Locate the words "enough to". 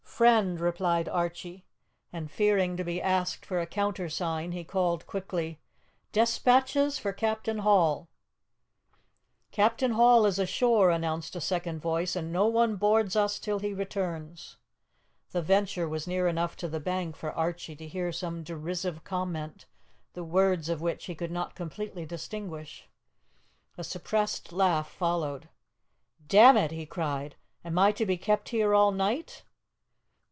16.27-16.67